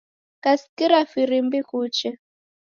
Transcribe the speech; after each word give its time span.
Kasikira 0.43 0.99
firimbi 1.11 1.59
kuche. 1.69 2.09